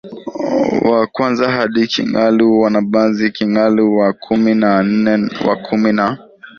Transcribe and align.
wa 0.89 1.07
kwanza 1.07 1.43
hadi 1.51 1.87
Kingalu 1.87 2.55
Mwanabanzi 2.55 3.31
Kingalu 3.31 3.97
wa 3.97 4.13
kumi 4.13 4.53
na 4.55 4.83
nne 4.83 5.17
na 5.17 5.39
wa 5.49 5.55
kumi 5.55 5.91
na 5.93 6.17